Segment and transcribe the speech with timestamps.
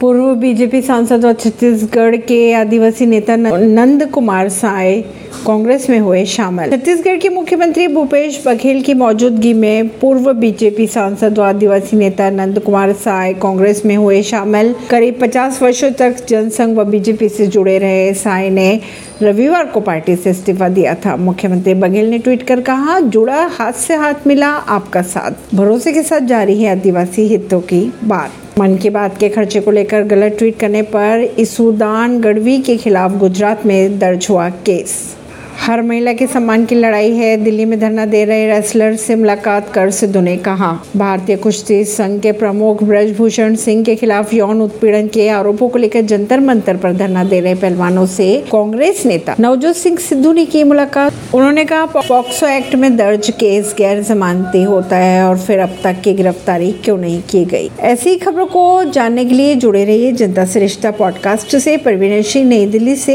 [0.00, 5.00] पूर्व बीजेपी सांसद और छत्तीसगढ़ के आदिवासी नेता नंद कुमार साय
[5.46, 11.38] कांग्रेस में हुए शामिल। छत्तीसगढ़ के मुख्यमंत्री भूपेश बघेल की मौजूदगी में पूर्व बीजेपी सांसद
[11.38, 16.78] और आदिवासी नेता नंद कुमार साय कांग्रेस में हुए शामिल। करीब 50 वर्षों तक जनसंघ
[16.78, 18.80] व बीजेपी से जुड़े रहे। साय ने
[19.22, 23.72] रविवार को पार्टी से इस्तीफा दिया था। मुख्यमंत्री बघेल ने ट्वीट कर कहा, जुड़ा हाथ
[23.72, 28.76] से हाथ मिला आपका साथ। भरोसे के साथ जारी है आदिवासी हितों की बात। मन
[28.76, 33.66] की बात के खर्चे को लेकर गलत ट्वीट करने पर इसुदान गढ़वी के खिलाफ गुजरात
[33.66, 34.94] में दर्ज हुआ केस।
[35.58, 39.72] हर महिला के सम्मान की लड़ाई है। दिल्ली में धरना दे रहे रेसलर से मुलाकात
[39.72, 45.06] कर सिद्धू ने कहा। भारतीय कुश्ती संघ के प्रमुख ब्रजभूषण सिंह के खिलाफ यौन उत्पीड़न
[45.06, 49.76] के आरोपों को लेकर जंतर मंतर पर धरना दे रहे पहलवानों से कांग्रेस नेता नवजोत
[49.76, 54.96] सिंह सिद्धू ने की मुलाकात। उन्होंने कहा, पॉक्सो एक्ट में दर्ज केस गैर जमानती होता
[54.96, 57.70] है और फिर अब तक की गिरफ्तारी क्यों नहीं की गई?
[57.80, 62.66] ऐसी खबरों को जानने के लिए जुड़े रहिए जनता रिश्ता पॉडकास्ट से। परवीन सिंह नई
[62.66, 63.04] दिल्ली से